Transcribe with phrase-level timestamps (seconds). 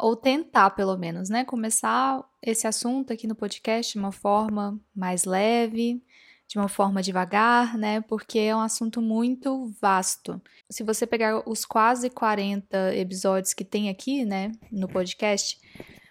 [0.00, 5.24] ou tentar pelo menos, né, começar esse assunto aqui no podcast de uma forma mais
[5.24, 6.02] leve,
[6.48, 10.40] de uma forma devagar, né, porque é um assunto muito vasto.
[10.68, 15.58] Se você pegar os quase 40 episódios que tem aqui, né, no podcast,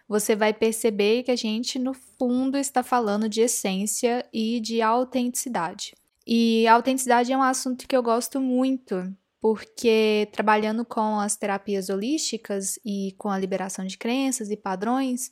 [0.08, 5.94] você vai perceber que a gente no fundo está falando de essência e de autenticidade.
[6.26, 12.78] E autenticidade é um assunto que eu gosto muito, porque trabalhando com as terapias holísticas
[12.86, 15.31] e com a liberação de crenças e padrões,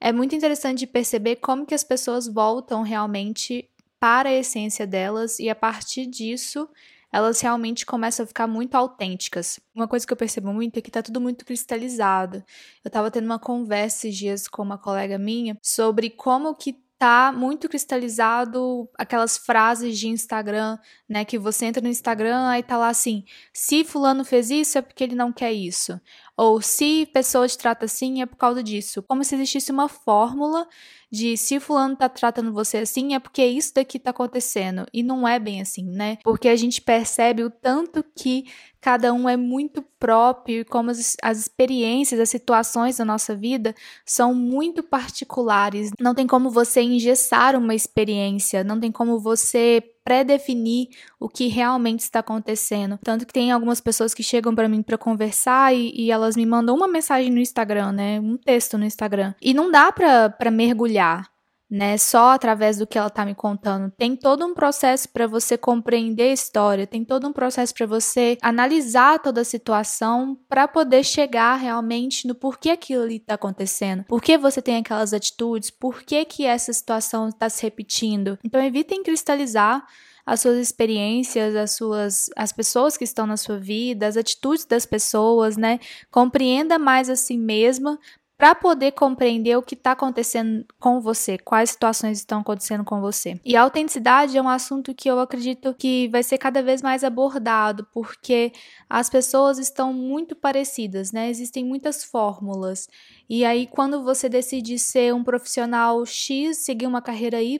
[0.00, 3.68] é muito interessante perceber como que as pessoas voltam realmente
[3.98, 6.68] para a essência delas e a partir disso
[7.14, 9.60] elas realmente começam a ficar muito autênticas.
[9.72, 12.42] Uma coisa que eu percebo muito é que tá tudo muito cristalizado.
[12.84, 17.32] Eu tava tendo uma conversa esses dias com uma colega minha sobre como que tá
[17.32, 20.78] muito cristalizado aquelas frases de Instagram,
[21.08, 21.24] né?
[21.24, 25.04] Que você entra no Instagram aí tá lá assim: se fulano fez isso é porque
[25.04, 26.00] ele não quer isso.
[26.36, 29.02] Ou se pessoa te trata assim é por causa disso.
[29.02, 30.66] Como se existisse uma fórmula
[31.10, 34.84] de se fulano tá tratando você assim é porque isso daqui tá acontecendo.
[34.92, 36.18] E não é bem assim, né?
[36.24, 38.44] Porque a gente percebe o tanto que
[38.84, 43.74] cada um é muito próprio e como as, as experiências, as situações da nossa vida
[44.04, 45.90] são muito particulares.
[45.98, 52.00] Não tem como você engessar uma experiência, não tem como você pré-definir o que realmente
[52.00, 52.98] está acontecendo.
[53.02, 56.44] Tanto que tem algumas pessoas que chegam para mim para conversar e, e, elas me
[56.44, 58.20] mandam uma mensagem no Instagram, né?
[58.20, 59.32] Um texto no Instagram.
[59.40, 61.33] E não dá para mergulhar
[61.70, 61.96] né?
[61.98, 63.90] Só através do que ela tá me contando.
[63.96, 68.36] Tem todo um processo para você compreender a história, tem todo um processo para você
[68.42, 74.04] analisar toda a situação para poder chegar realmente no porquê aquilo ali tá acontecendo.
[74.04, 75.70] Por que você tem aquelas atitudes?
[75.70, 78.38] Por que que essa situação está se repetindo?
[78.44, 79.84] Então evitem cristalizar
[80.26, 84.86] as suas experiências, as suas as pessoas que estão na sua vida, as atitudes das
[84.86, 85.78] pessoas, né?
[86.10, 87.98] Compreenda mais a si mesma
[88.36, 93.40] para poder compreender o que está acontecendo com você, quais situações estão acontecendo com você.
[93.44, 97.04] E a autenticidade é um assunto que eu acredito que vai ser cada vez mais
[97.04, 98.52] abordado, porque
[98.90, 101.30] as pessoas estão muito parecidas, né?
[101.30, 102.88] Existem muitas fórmulas.
[103.28, 107.58] E aí, quando você decide ser um profissional X, seguir uma carreira Y,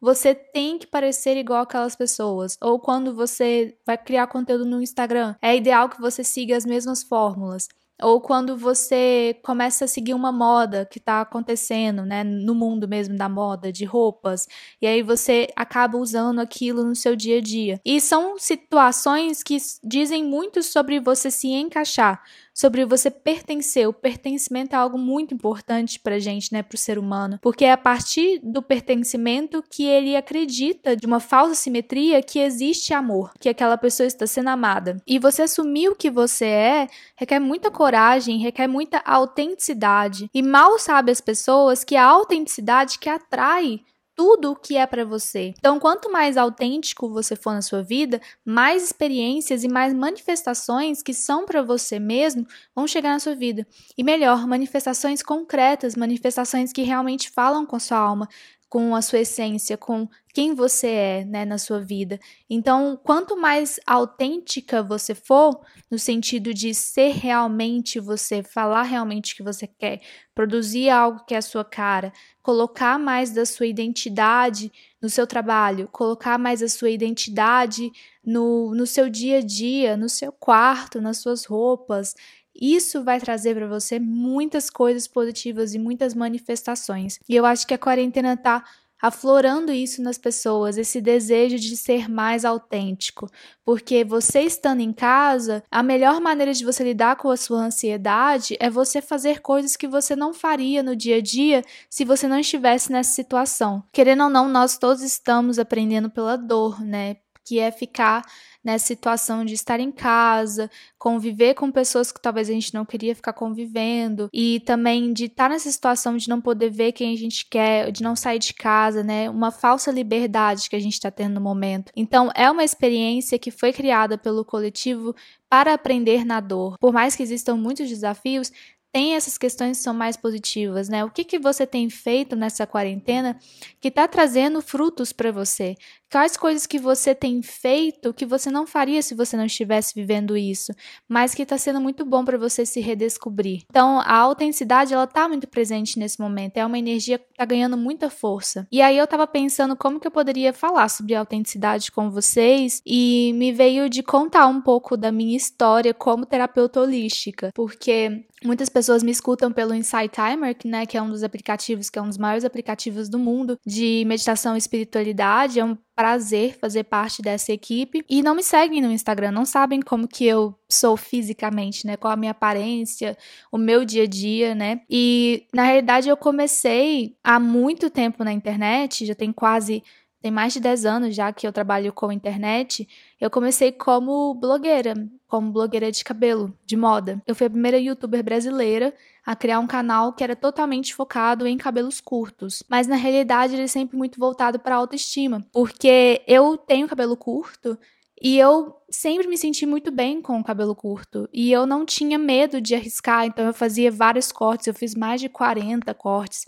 [0.00, 2.56] você tem que parecer igual aquelas pessoas.
[2.60, 7.02] Ou quando você vai criar conteúdo no Instagram, é ideal que você siga as mesmas
[7.02, 7.68] fórmulas.
[8.02, 13.16] Ou quando você começa a seguir uma moda que está acontecendo, né, no mundo mesmo
[13.16, 14.46] da moda, de roupas,
[14.80, 17.80] e aí você acaba usando aquilo no seu dia a dia.
[17.84, 22.22] E são situações que dizem muito sobre você se encaixar,
[22.58, 23.88] sobre você pertencer.
[23.88, 27.76] O pertencimento é algo muito importante pra gente, né, pro ser humano, porque é a
[27.76, 33.78] partir do pertencimento que ele acredita de uma falsa simetria que existe amor, que aquela
[33.78, 34.96] pessoa está sendo amada.
[35.06, 40.28] E você assumir o que você é requer muita coragem, requer muita autenticidade.
[40.34, 43.82] E mal sabe as pessoas que a autenticidade que atrai
[44.18, 45.54] tudo o que é para você.
[45.56, 51.14] Então, quanto mais autêntico você for na sua vida, mais experiências e mais manifestações que
[51.14, 52.44] são para você mesmo
[52.74, 53.64] vão chegar na sua vida.
[53.96, 58.28] E melhor, manifestações concretas, manifestações que realmente falam com a sua alma,
[58.68, 62.20] com a sua essência, com quem você é, né, na sua vida.
[62.48, 65.60] Então, quanto mais autêntica você for,
[65.90, 70.00] no sentido de ser realmente você, falar realmente o que você quer,
[70.34, 72.12] produzir algo que é a sua cara,
[72.42, 77.90] colocar mais da sua identidade no seu trabalho, colocar mais a sua identidade
[78.24, 82.14] no, no seu dia a dia, no seu quarto, nas suas roupas,
[82.60, 87.18] isso vai trazer para você muitas coisas positivas e muitas manifestações.
[87.28, 88.64] E eu acho que a quarentena tá
[89.00, 93.30] aflorando isso nas pessoas, esse desejo de ser mais autêntico.
[93.64, 98.56] Porque você estando em casa, a melhor maneira de você lidar com a sua ansiedade
[98.58, 102.38] é você fazer coisas que você não faria no dia a dia se você não
[102.38, 103.84] estivesse nessa situação.
[103.92, 107.16] Querendo ou não, nós todos estamos aprendendo pela dor, né?
[107.44, 108.22] Que é ficar
[108.64, 113.14] nessa situação de estar em casa, conviver com pessoas que talvez a gente não queria
[113.14, 117.46] ficar convivendo, e também de estar nessa situação de não poder ver quem a gente
[117.46, 119.30] quer, de não sair de casa, né?
[119.30, 121.92] Uma falsa liberdade que a gente está tendo no momento.
[121.96, 125.14] Então, é uma experiência que foi criada pelo coletivo
[125.48, 126.76] para aprender na dor.
[126.78, 128.52] Por mais que existam muitos desafios,
[128.92, 131.04] tem essas questões que são mais positivas, né?
[131.04, 133.38] O que, que você tem feito nessa quarentena
[133.80, 135.76] que está trazendo frutos para você?
[136.10, 140.38] Quais coisas que você tem feito que você não faria se você não estivesse vivendo
[140.38, 140.72] isso,
[141.06, 143.64] mas que está sendo muito bom para você se redescobrir.
[143.68, 146.56] Então, a autenticidade ela tá muito presente nesse momento.
[146.56, 148.66] É uma energia que está ganhando muita força.
[148.72, 153.32] E aí eu estava pensando como que eu poderia falar sobre autenticidade com vocês e
[153.34, 159.02] me veio de contar um pouco da minha história como terapeuta holística, porque Muitas pessoas
[159.02, 162.18] me escutam pelo Insight Timer, né, que é um dos aplicativos, que é um dos
[162.18, 165.58] maiores aplicativos do mundo de meditação e espiritualidade.
[165.58, 169.80] É um prazer fazer parte dessa equipe e não me seguem no Instagram, não sabem
[169.80, 171.96] como que eu sou fisicamente, né?
[171.96, 173.18] Qual a minha aparência,
[173.50, 174.80] o meu dia a dia, né?
[174.88, 179.82] E na realidade eu comecei há muito tempo na internet, já tem quase
[180.20, 182.88] tem mais de 10 anos já que eu trabalho com internet.
[183.20, 184.94] Eu comecei como blogueira,
[185.28, 187.22] como blogueira de cabelo, de moda.
[187.26, 188.92] Eu fui a primeira youtuber brasileira
[189.24, 192.62] a criar um canal que era totalmente focado em cabelos curtos.
[192.68, 197.78] Mas na realidade ele é sempre muito voltado para autoestima, porque eu tenho cabelo curto
[198.20, 201.28] e eu sempre me senti muito bem com o cabelo curto.
[201.32, 205.20] E eu não tinha medo de arriscar, então eu fazia vários cortes, eu fiz mais
[205.20, 206.44] de 40 cortes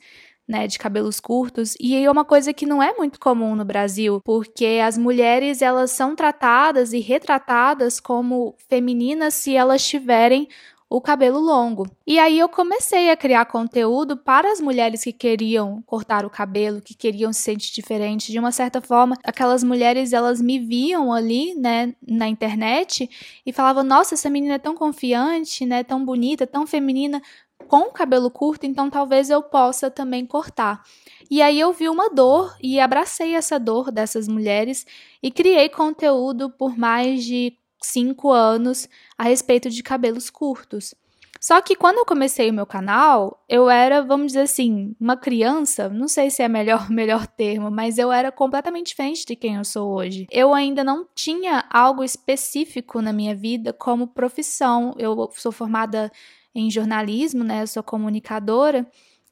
[0.51, 4.21] né, de cabelos curtos, e é uma coisa que não é muito comum no Brasil,
[4.25, 10.49] porque as mulheres elas são tratadas e retratadas como femininas se elas tiverem
[10.93, 11.87] o cabelo longo.
[12.05, 16.83] E aí eu comecei a criar conteúdo para as mulheres que queriam cortar o cabelo,
[16.83, 18.33] que queriam se sentir diferente.
[18.33, 23.09] De uma certa forma, aquelas mulheres elas me viam ali, né, na internet
[23.47, 27.23] e falavam: "Nossa, essa menina é tão confiante, né, tão bonita, tão feminina
[27.71, 30.83] com cabelo curto, então talvez eu possa também cortar.
[31.31, 34.85] E aí eu vi uma dor e abracei essa dor dessas mulheres
[35.23, 40.97] e criei conteúdo por mais de cinco anos a respeito de cabelos curtos.
[41.41, 45.89] Só que quando eu comecei o meu canal, eu era, vamos dizer assim, uma criança,
[45.89, 49.65] não sei se é melhor melhor termo, mas eu era completamente diferente de quem eu
[49.65, 50.27] sou hoje.
[50.29, 54.93] Eu ainda não tinha algo específico na minha vida como profissão.
[54.99, 56.11] Eu sou formada
[56.55, 57.63] em jornalismo, né?
[57.63, 58.87] Eu sou comunicadora.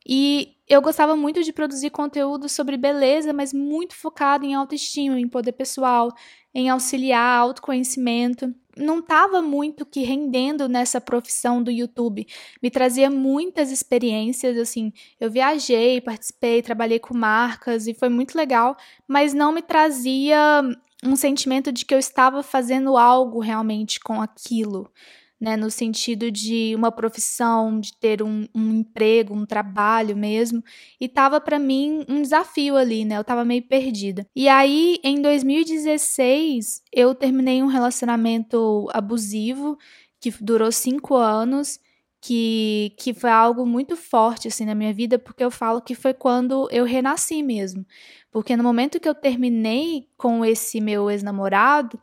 [0.06, 5.28] E eu gostava muito de produzir conteúdo sobre beleza, mas muito focado em autoestima, em
[5.28, 6.10] poder pessoal,
[6.54, 8.54] em auxiliar, autoconhecimento.
[8.76, 12.26] Não estava muito que rendendo nessa profissão do YouTube.
[12.62, 18.76] Me trazia muitas experiências, assim, eu viajei, participei, trabalhei com marcas e foi muito legal,
[19.06, 20.62] mas não me trazia
[21.04, 24.90] um sentimento de que eu estava fazendo algo realmente com aquilo
[25.40, 30.62] né, no sentido de uma profissão, de ter um, um emprego, um trabalho mesmo,
[31.00, 33.18] e tava para mim um desafio ali, né?
[33.18, 34.26] Eu tava meio perdida.
[34.34, 39.78] E aí, em 2016, eu terminei um relacionamento abusivo
[40.20, 41.78] que durou cinco anos.
[42.20, 46.12] Que, que foi algo muito forte assim na minha vida, porque eu falo que foi
[46.12, 47.86] quando eu renasci mesmo.
[48.28, 51.96] Porque no momento que eu terminei com esse meu ex-namorado,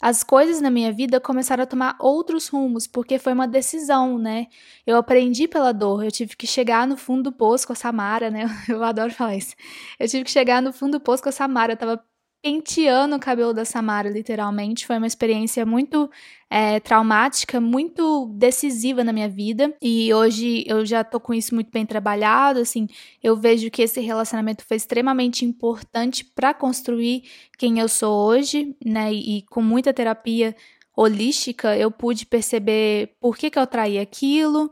[0.00, 4.46] as coisas na minha vida começaram a tomar outros rumos, porque foi uma decisão, né?
[4.86, 8.30] Eu aprendi pela dor, eu tive que chegar no fundo do poço com a Samara,
[8.30, 8.44] né?
[8.68, 9.54] Eu adoro falar isso.
[9.98, 12.04] Eu tive que chegar no fundo do poço com a Samara, eu tava
[12.46, 14.86] penteando o cabelo da Samara, literalmente.
[14.86, 16.08] Foi uma experiência muito
[16.48, 19.74] é, traumática, muito decisiva na minha vida.
[19.82, 22.60] E hoje eu já tô com isso muito bem trabalhado.
[22.60, 22.86] Assim,
[23.20, 27.24] eu vejo que esse relacionamento foi extremamente importante para construir
[27.58, 29.12] quem eu sou hoje, né?
[29.12, 30.54] E, e, com muita terapia
[30.96, 34.70] holística, eu pude perceber por que, que eu traí aquilo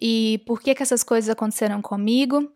[0.00, 2.50] e por que, que essas coisas aconteceram comigo.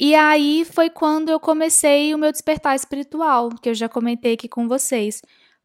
[0.00, 4.48] E aí foi quando eu comecei o meu despertar espiritual, que eu já comentei aqui
[4.48, 5.20] com vocês.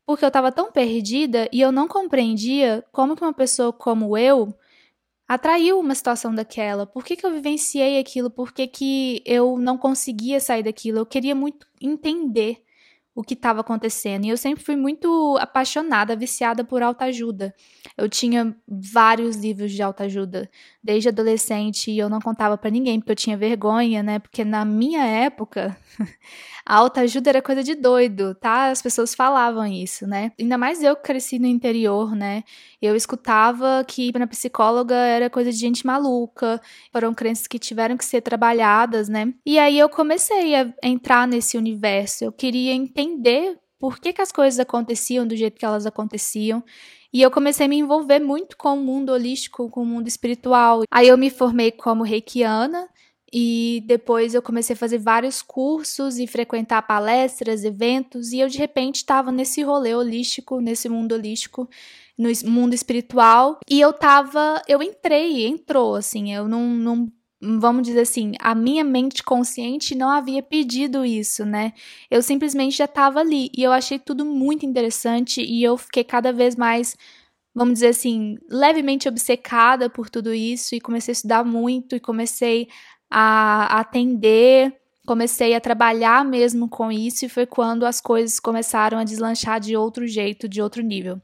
[0.06, 4.54] Porque eu estava tão perdida e eu não compreendia como que uma pessoa como eu
[5.28, 6.86] atraiu uma situação daquela.
[6.86, 8.30] Por que, que eu vivenciei aquilo?
[8.30, 11.00] Por que, que eu não conseguia sair daquilo?
[11.00, 12.62] Eu queria muito entender
[13.16, 14.26] o que estava acontecendo.
[14.26, 17.56] E eu sempre fui muito apaixonada, viciada por autoajuda.
[17.98, 20.50] Eu tinha vários livros de autoajuda
[20.84, 24.20] desde adolescente e eu não contava para ninguém porque eu tinha vergonha, né?
[24.20, 25.78] Porque na minha época
[26.66, 28.68] a autoajuda era coisa de doido, tá?
[28.68, 30.34] As pessoas falavam isso, né?
[30.38, 32.44] Ainda mais eu que cresci no interior, né?
[32.82, 37.96] Eu escutava que ir na psicóloga era coisa de gente maluca, foram crenças que tiveram
[37.96, 39.34] que ser trabalhadas, né?
[39.46, 42.26] E aí eu comecei a entrar nesse universo.
[42.26, 42.74] Eu queria
[43.06, 46.64] entender por que, que as coisas aconteciam do jeito que elas aconteciam.
[47.14, 50.84] E eu comecei a me envolver muito com o mundo holístico, com o mundo espiritual.
[50.92, 52.90] Aí eu me formei como reikiana
[53.32, 58.58] e depois eu comecei a fazer vários cursos e frequentar palestras, eventos, e eu de
[58.58, 61.70] repente estava nesse rolê holístico, nesse mundo holístico,
[62.18, 67.12] no mundo espiritual, e eu tava, eu entrei, entrou, assim, eu não, não
[67.60, 71.74] vamos dizer assim, a minha mente consciente não havia pedido isso, né?
[72.10, 76.34] Eu simplesmente já estava ali e eu achei tudo muito interessante e eu fiquei cada
[76.34, 76.96] vez mais,
[77.54, 82.68] vamos dizer assim, levemente obcecada por tudo isso e comecei a estudar muito e comecei
[83.10, 84.76] a atender,
[85.06, 89.78] comecei a trabalhar mesmo com isso e foi quando as coisas começaram a deslanchar de
[89.78, 91.22] outro jeito, de outro nível.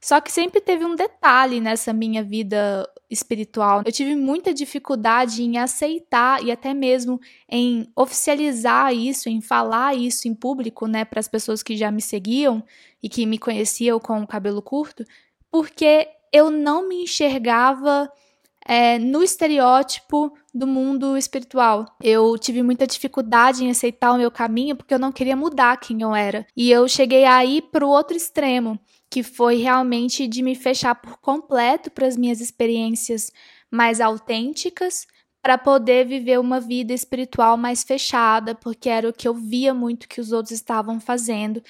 [0.00, 3.82] Só que sempre teve um detalhe nessa minha vida espiritual.
[3.86, 10.26] Eu tive muita dificuldade em aceitar e até mesmo em oficializar isso, em falar isso
[10.26, 12.64] em público, né, para as pessoas que já me seguiam
[13.00, 15.04] e que me conheciam com o cabelo curto,
[15.50, 18.10] porque eu não me enxergava
[18.66, 21.86] é, no estereótipo do mundo espiritual.
[22.02, 26.02] Eu tive muita dificuldade em aceitar o meu caminho porque eu não queria mudar quem
[26.02, 26.46] eu era.
[26.56, 28.78] E eu cheguei aí para o outro extremo,
[29.10, 33.30] que foi realmente de me fechar por completo para as minhas experiências
[33.70, 35.06] mais autênticas,
[35.40, 40.06] para poder viver uma vida espiritual mais fechada, porque era o que eu via muito
[40.06, 41.62] que os outros estavam fazendo,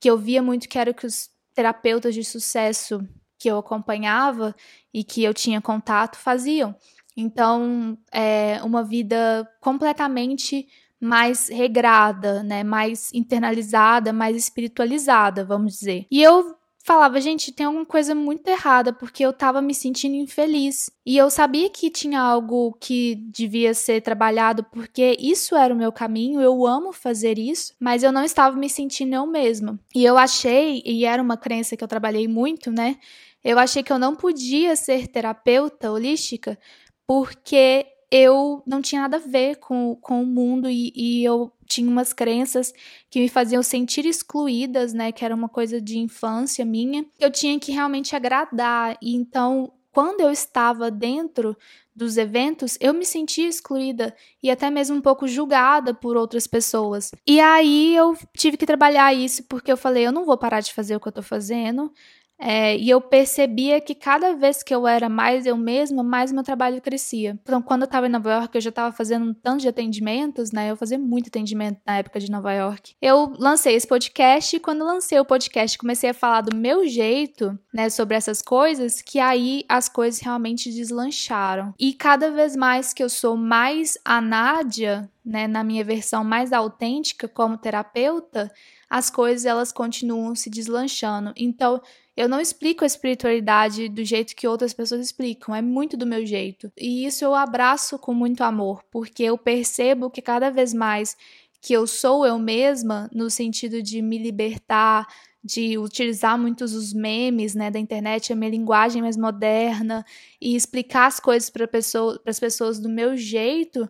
[0.00, 3.06] que eu via muito que era o que os terapeutas de sucesso
[3.40, 4.54] que eu acompanhava
[4.92, 6.76] e que eu tinha contato faziam.
[7.16, 10.68] Então, é uma vida completamente
[11.00, 16.06] mais regrada, né, mais internalizada, mais espiritualizada, vamos dizer.
[16.10, 20.90] E eu falava, gente, tem alguma coisa muito errada, porque eu tava me sentindo infeliz.
[21.06, 25.92] E eu sabia que tinha algo que devia ser trabalhado, porque isso era o meu
[25.92, 29.78] caminho, eu amo fazer isso, mas eu não estava me sentindo eu mesma.
[29.94, 32.98] E eu achei, e era uma crença que eu trabalhei muito, né?
[33.42, 36.58] Eu achei que eu não podia ser terapeuta holística
[37.06, 41.88] porque eu não tinha nada a ver com, com o mundo e, e, eu tinha
[41.88, 42.74] umas crenças
[43.08, 45.12] que me faziam sentir excluídas, né?
[45.12, 47.06] Que era uma coisa de infância minha.
[47.20, 48.98] Eu tinha que realmente agradar.
[49.00, 51.56] E então, quando eu estava dentro
[51.94, 57.12] dos eventos, eu me sentia excluída e até mesmo um pouco julgada por outras pessoas.
[57.26, 60.72] E aí eu tive que trabalhar isso porque eu falei, eu não vou parar de
[60.72, 61.92] fazer o que eu tô fazendo.
[62.40, 66.42] É, e eu percebia que cada vez que eu era mais eu mesma, mais meu
[66.42, 67.38] trabalho crescia.
[67.42, 70.50] Então, quando eu estava em Nova York, eu já estava fazendo um tanto de atendimentos,
[70.50, 70.70] né?
[70.70, 72.94] Eu fazia muito atendimento na época de Nova York.
[73.00, 77.58] Eu lancei esse podcast e quando lancei o podcast, comecei a falar do meu jeito,
[77.74, 81.74] né, sobre essas coisas, que aí as coisas realmente deslancharam.
[81.78, 86.52] E cada vez mais que eu sou mais a Nádia, né, na minha versão mais
[86.52, 88.50] autêntica como terapeuta,
[88.88, 91.32] as coisas elas continuam se deslanchando.
[91.36, 91.80] Então,
[92.20, 96.24] eu não explico a espiritualidade do jeito que outras pessoas explicam, é muito do meu
[96.26, 96.70] jeito.
[96.76, 101.16] E isso eu abraço com muito amor, porque eu percebo que cada vez mais
[101.62, 105.06] que eu sou eu mesma, no sentido de me libertar,
[105.42, 110.04] de utilizar muitos os memes né, da internet, a minha linguagem mais moderna
[110.38, 113.88] e explicar as coisas para pessoa, as pessoas do meu jeito,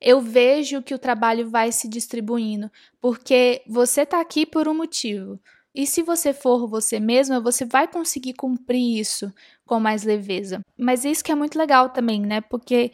[0.00, 2.70] eu vejo que o trabalho vai se distribuindo,
[3.00, 5.40] porque você está aqui por um motivo.
[5.74, 9.32] E se você for você mesma, você vai conseguir cumprir isso
[9.64, 10.60] com mais leveza.
[10.78, 12.42] Mas isso que é muito legal também, né?
[12.42, 12.92] Porque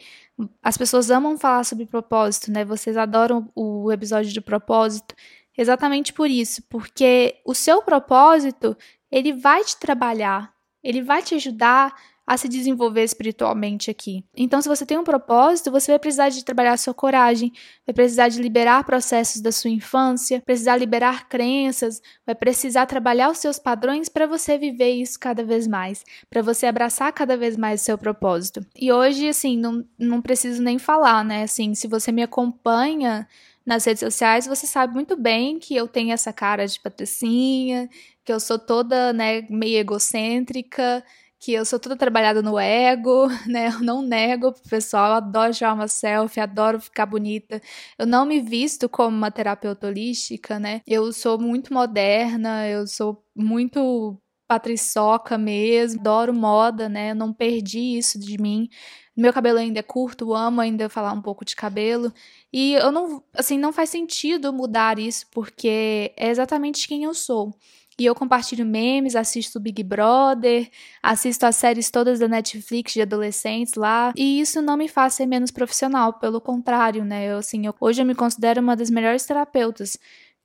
[0.63, 2.63] as pessoas amam falar sobre propósito, né?
[2.63, 5.13] Vocês adoram o episódio de propósito
[5.57, 8.77] exatamente por isso, porque o seu propósito,
[9.11, 11.93] ele vai te trabalhar, ele vai te ajudar
[12.29, 14.23] a se desenvolver espiritualmente aqui.
[14.37, 17.51] Então, se você tem um propósito, você vai precisar de trabalhar sua coragem,
[17.87, 23.39] vai precisar de liberar processos da sua infância, precisar liberar crenças, vai precisar trabalhar os
[23.39, 27.81] seus padrões para você viver isso cada vez mais, para você abraçar cada vez mais
[27.81, 28.63] o seu propósito.
[28.75, 31.41] E hoje, assim, não, não preciso nem falar, né?
[31.41, 33.27] Assim, se você me acompanha
[33.65, 37.89] nas redes sociais, você sabe muito bem que eu tenho essa cara de patricinha,
[38.23, 41.03] que eu sou toda, né, meio egocêntrica,
[41.39, 43.67] que eu sou toda trabalhada no ego, né?
[43.69, 47.61] Eu não nego pro pessoal, eu adoro tirar uma selfie, adoro ficar bonita.
[47.97, 50.81] Eu não me visto como uma terapeuta holística, né?
[50.85, 57.11] Eu sou muito moderna, eu sou muito patriçoca mesmo, adoro moda, né?
[57.11, 58.67] Eu não perdi isso de mim.
[59.15, 62.11] Meu cabelo ainda é curto, amo ainda falar um pouco de cabelo.
[62.51, 67.53] E eu não, assim, não faz sentido mudar isso, porque é exatamente quem eu sou.
[67.99, 70.69] E eu compartilho memes, assisto Big Brother,
[71.03, 74.13] assisto as séries todas da Netflix de adolescentes lá.
[74.15, 77.31] E isso não me faz ser menos profissional, pelo contrário, né?
[77.31, 79.97] Eu, assim, eu, hoje eu me considero uma das melhores terapeutas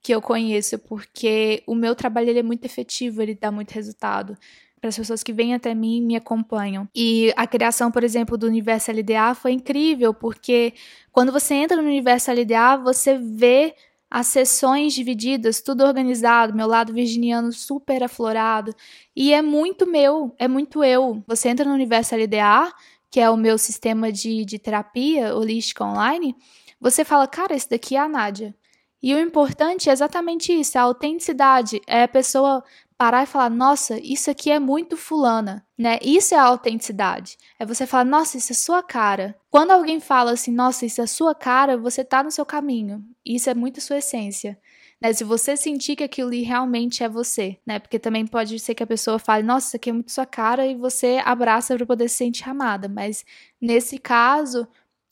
[0.02, 4.37] que eu conheço, porque o meu trabalho ele é muito efetivo, ele dá muito resultado
[4.84, 6.87] para as pessoas que vêm até mim e me acompanham.
[6.94, 10.75] E a criação, por exemplo, do Universo LDA foi incrível, porque
[11.11, 13.75] quando você entra no Universo LDA, você vê
[14.14, 18.73] as sessões divididas, tudo organizado, meu lado virginiano super aflorado.
[19.14, 21.21] E é muito meu, é muito eu.
[21.26, 22.73] Você entra no Universo LDA,
[23.11, 26.37] que é o meu sistema de, de terapia holística online,
[26.80, 28.54] você fala, cara, esse daqui é a Nádia.
[29.02, 31.80] E o importante é exatamente isso, a autenticidade.
[31.85, 32.62] É a pessoa
[32.96, 35.98] parar e falar, nossa, isso aqui é muito fulana, né?
[36.02, 37.36] Isso é a autenticidade.
[37.58, 39.36] É você falar, nossa, isso é sua cara.
[39.50, 43.04] Quando alguém fala assim, nossa, isso é sua cara, você tá no seu caminho.
[43.24, 44.58] Isso é muito sua essência.
[45.00, 45.12] Né?
[45.12, 47.78] Se você sentir que aquilo realmente é você, né?
[47.78, 50.66] Porque também pode ser que a pessoa fale, nossa, isso aqui é muito sua cara
[50.66, 52.88] e você abraça para poder se sentir amada.
[52.88, 53.24] Mas
[53.60, 54.66] nesse caso,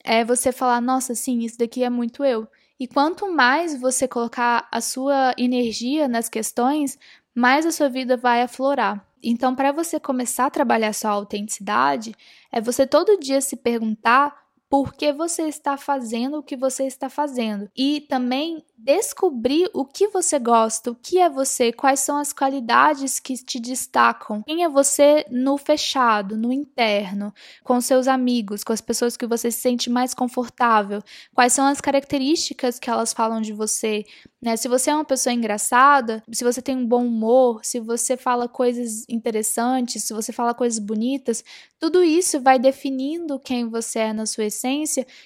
[0.04, 2.48] é você falar, nossa, sim, isso daqui é muito eu.
[2.78, 6.98] E quanto mais você colocar a sua energia nas questões,
[7.34, 9.06] mais a sua vida vai aflorar.
[9.22, 12.14] Então, para você começar a trabalhar sua autenticidade,
[12.50, 14.41] é você todo dia se perguntar
[14.72, 17.68] por que você está fazendo o que você está fazendo.
[17.76, 23.20] E também descobrir o que você gosta, o que é você, quais são as qualidades
[23.20, 28.80] que te destacam, quem é você no fechado, no interno, com seus amigos, com as
[28.80, 31.00] pessoas que você se sente mais confortável,
[31.34, 34.04] quais são as características que elas falam de você,
[34.40, 34.56] né?
[34.56, 38.48] Se você é uma pessoa engraçada, se você tem um bom humor, se você fala
[38.48, 41.44] coisas interessantes, se você fala coisas bonitas,
[41.78, 44.61] tudo isso vai definindo quem você é na sua essência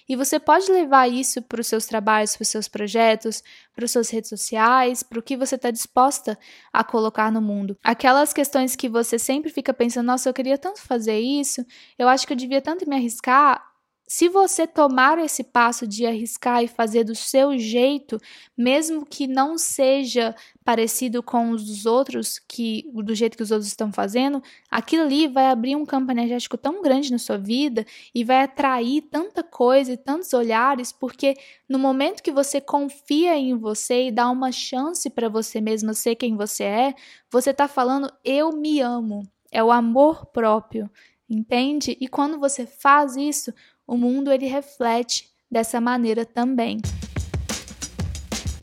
[0.08, 3.42] e você pode levar isso para os seus trabalhos, para os seus projetos,
[3.74, 6.38] para as suas redes sociais, para o que você está disposta
[6.72, 7.76] a colocar no mundo.
[7.82, 11.64] Aquelas questões que você sempre fica pensando, nossa, eu queria tanto fazer isso,
[11.98, 13.75] eu acho que eu devia tanto me arriscar,
[14.08, 18.20] se você tomar esse passo de arriscar e fazer do seu jeito,
[18.56, 23.66] mesmo que não seja parecido com os dos outros, que do jeito que os outros
[23.66, 24.40] estão fazendo,
[24.70, 29.02] aquilo ali vai abrir um campo energético tão grande na sua vida e vai atrair
[29.02, 31.34] tanta coisa e tantos olhares, porque
[31.68, 36.14] no momento que você confia em você e dá uma chance para você mesma ser
[36.14, 36.94] quem você é,
[37.30, 39.22] você está falando eu me amo.
[39.50, 40.90] É o amor próprio,
[41.28, 41.96] entende?
[42.00, 43.52] E quando você faz isso,
[43.86, 46.78] o mundo ele reflete dessa maneira também.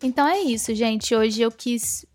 [0.03, 1.15] Então é isso, gente.
[1.15, 2.05] Hoje eu quis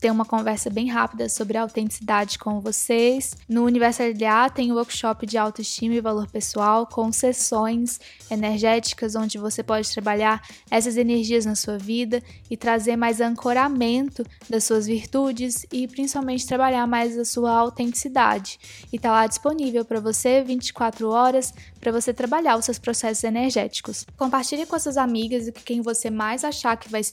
[0.00, 3.36] ter uma conversa bem rápida sobre autenticidade com vocês.
[3.48, 9.14] No Universo LDA tem o um workshop de autoestima e valor pessoal com sessões energéticas
[9.14, 14.88] onde você pode trabalhar essas energias na sua vida e trazer mais ancoramento das suas
[14.88, 18.58] virtudes e principalmente trabalhar mais a sua autenticidade.
[18.92, 24.04] E tá lá disponível para você 24 horas para você trabalhar os seus processos energéticos.
[24.16, 27.12] Compartilhe com suas amigas e quem você mais achar que vai se